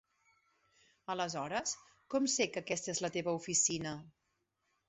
[1.15, 1.75] Aleshores
[2.15, 3.97] com sé que aquesta és la teva oficina?